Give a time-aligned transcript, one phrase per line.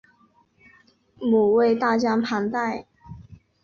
[1.19, 2.87] 母为大江磐代。